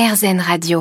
[0.00, 0.80] RZN Radio.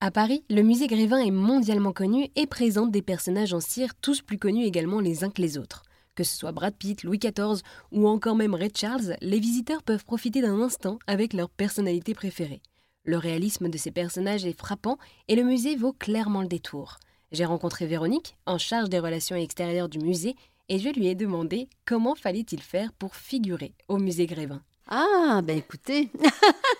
[0.00, 4.22] À Paris, le musée Grévin est mondialement connu et présente des personnages en cire tous
[4.22, 5.82] plus connus également les uns que les autres.
[6.14, 10.04] Que ce soit Brad Pitt, Louis XIV ou encore même Ray Charles, les visiteurs peuvent
[10.04, 12.62] profiter d'un instant avec leur personnalité préférée.
[13.02, 16.98] Le réalisme de ces personnages est frappant et le musée vaut clairement le détour.
[17.32, 20.36] J'ai rencontré Véronique, en charge des relations extérieures du musée,
[20.68, 24.62] et je lui ai demandé comment fallait-il faire pour figurer au musée Grévin.
[24.86, 26.10] Ah, ben écoutez,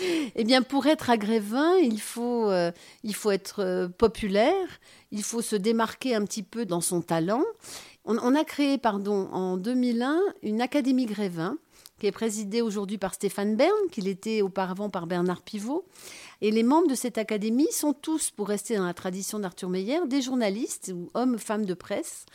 [0.00, 2.72] eh bien pour être à Grévin, il faut, euh,
[3.02, 4.66] il faut être euh, populaire,
[5.10, 7.44] il faut se démarquer un petit peu dans son talent.
[8.08, 11.58] On, a créé, pardon, en 2001, une académie Grévin
[11.98, 15.86] qui est présidée aujourd'hui par Stéphane Bern, qu'il était auparavant par Bernard Pivot.
[16.40, 20.06] Et les membres de cette académie sont tous, pour rester dans la tradition d'Arthur Meyer,
[20.06, 22.26] des journalistes ou hommes, femmes de presse.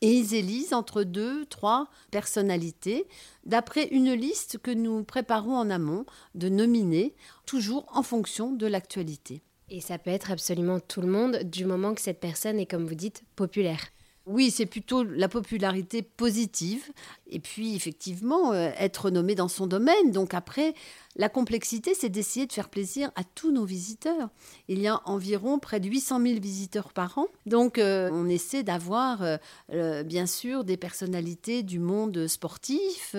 [0.00, 3.06] Et ils élisent entre deux, trois personnalités,
[3.44, 7.14] d'après une liste que nous préparons en amont de nominer,
[7.46, 9.42] toujours en fonction de l'actualité.
[9.68, 12.86] Et ça peut être absolument tout le monde, du moment que cette personne est, comme
[12.86, 13.90] vous dites, populaire.
[14.26, 16.84] Oui, c'est plutôt la popularité positive.
[17.30, 20.12] Et puis, effectivement, euh, être nommé dans son domaine.
[20.12, 20.74] Donc après,
[21.16, 24.28] la complexité, c'est d'essayer de faire plaisir à tous nos visiteurs.
[24.68, 27.26] Il y a environ près de 800 000 visiteurs par an.
[27.46, 29.22] Donc, euh, on essaie d'avoir,
[29.72, 33.16] euh, bien sûr, des personnalités du monde sportif,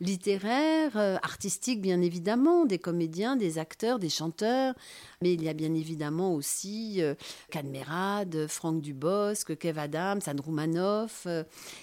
[0.00, 4.74] littéraire, artistique, bien évidemment, des comédiens, des acteurs, des chanteurs.
[5.22, 7.02] Mais il y a bien évidemment aussi
[7.50, 11.26] Cadmerade, Franck Dubosc, Kev Adams, Roumanoff,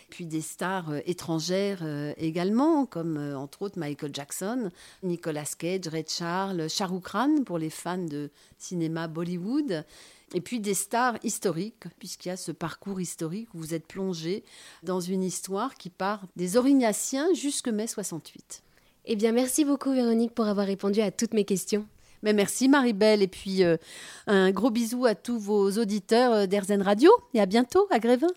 [0.10, 1.84] puis des stars étrangères
[2.18, 4.70] également, comme entre autres Michael Jackson,
[5.04, 9.86] Nicolas Cage, Red Charles, Shahrukh Khan pour les fans de cinéma Bollywood.
[10.34, 14.44] Et puis des stars historiques, puisqu'il y a ce parcours historique où vous êtes plongé
[14.84, 18.62] dans une histoire qui part des Aurignaciens jusque mai 68.
[19.06, 21.86] Eh bien, merci beaucoup Véronique pour avoir répondu à toutes mes questions.
[22.24, 23.78] Mais merci Marie-Belle et puis euh,
[24.26, 28.28] un gros bisou à tous vos auditeurs euh, d'Erzen Radio et à bientôt à Grévin.